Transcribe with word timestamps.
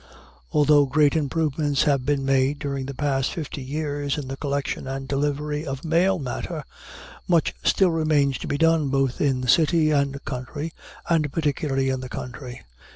Although 0.51 0.87
great 0.87 1.15
improvements 1.15 1.83
have 1.83 2.07
been 2.07 2.25
made 2.25 2.57
during 2.57 2.87
the 2.87 2.95
past 2.95 3.31
fifty 3.31 3.61
years 3.61 4.17
in 4.17 4.29
the 4.29 4.35
collection 4.35 4.87
and 4.87 5.07
delivery 5.07 5.63
of 5.63 5.85
mail 5.85 6.17
matter, 6.17 6.63
much 7.27 7.53
still 7.63 7.91
remains 7.91 8.39
to 8.39 8.47
be 8.47 8.57
done 8.57 8.89
both 8.89 9.21
in 9.21 9.45
city 9.47 9.91
and 9.91 10.25
country, 10.25 10.73
and 11.07 11.31
particularly 11.31 11.89
in 11.89 11.99
the 11.99 12.09
country. 12.09 12.63